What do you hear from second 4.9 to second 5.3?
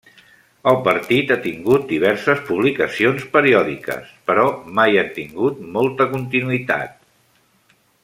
han